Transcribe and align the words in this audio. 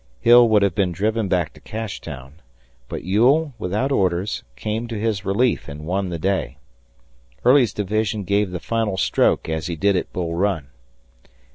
Hill 0.19 0.49
would 0.49 0.63
have 0.63 0.73
been 0.73 0.91
driven 0.91 1.27
back 1.27 1.53
to 1.53 1.61
Cashtown, 1.61 2.41
but 2.89 3.03
Ewell, 3.03 3.53
without 3.59 3.91
orders, 3.91 4.41
came 4.55 4.87
to 4.87 4.97
his 4.99 5.23
relief 5.25 5.67
and 5.67 5.85
won 5.85 6.09
the 6.09 6.17
day. 6.17 6.57
Early's 7.45 7.71
division 7.71 8.23
gave 8.23 8.49
the 8.49 8.59
final 8.59 8.97
stroke 8.97 9.47
as 9.47 9.67
he 9.67 9.75
did 9.75 9.95
at 9.95 10.11
Bull 10.11 10.33
Run. 10.33 10.69